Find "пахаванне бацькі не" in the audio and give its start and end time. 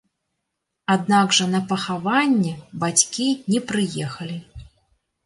1.71-3.59